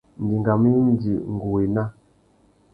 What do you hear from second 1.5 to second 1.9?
wô ena.